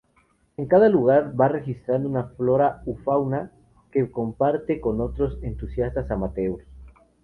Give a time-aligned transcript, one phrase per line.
[0.57, 3.51] En cada lugar va registrado flora u fauna,
[3.91, 6.65] que comparte con otros entusiastas amateurs.